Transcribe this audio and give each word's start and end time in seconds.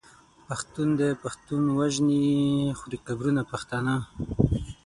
پښتون 0.47 0.87
دی 0.99 1.09
پښتون 1.23 1.63
وژني 1.79 2.27
خوري 2.77 2.97
قبرونه 3.07 3.41
پښتانه 3.51 3.93